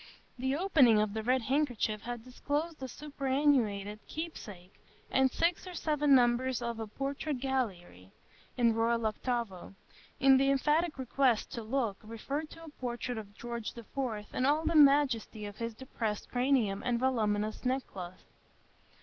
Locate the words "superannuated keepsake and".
2.87-5.29